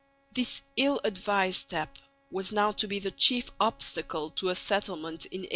This 0.31 0.63
ill 0.77 0.99
advised 1.03 1.59
step 1.59 1.99
was 2.31 2.51
now 2.51 2.71
to 2.71 2.87
be 2.87 2.97
the 2.97 3.11
chief 3.11 3.51
obstacle 3.59 4.31
to 4.31 4.49
a 4.49 4.55
settlement 4.55 5.25
in 5.27 5.41
1831. 5.41 5.49